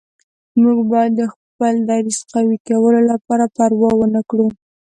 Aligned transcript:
موږ 0.61 0.77
باید 0.91 1.11
د 1.19 1.21
خپل 1.33 1.73
دریځ 1.89 2.19
قوي 2.33 2.57
کولو 2.67 2.99
لپاره 3.11 3.45
پروا 3.55 3.89
ونه 3.97 4.21
کړو. 4.29 4.47